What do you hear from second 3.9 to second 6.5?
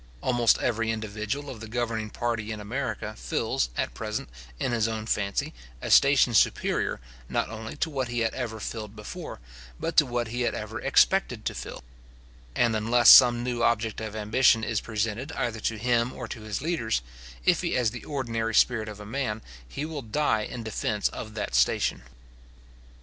present, in his own fancy, a station